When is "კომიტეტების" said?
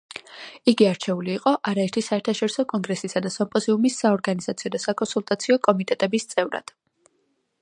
5.71-6.31